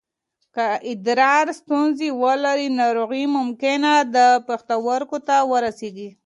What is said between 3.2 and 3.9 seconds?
ممکن